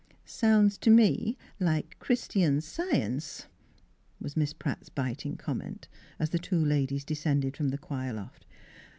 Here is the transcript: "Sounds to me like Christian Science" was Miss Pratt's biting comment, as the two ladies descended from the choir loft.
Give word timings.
"Sounds 0.25 0.79
to 0.79 0.89
me 0.89 1.37
like 1.59 1.95
Christian 1.99 2.59
Science" 2.59 3.45
was 4.19 4.35
Miss 4.35 4.51
Pratt's 4.51 4.89
biting 4.89 5.37
comment, 5.37 5.87
as 6.17 6.31
the 6.31 6.39
two 6.39 6.57
ladies 6.65 7.05
descended 7.05 7.55
from 7.55 7.69
the 7.69 7.77
choir 7.77 8.11
loft. 8.13 8.47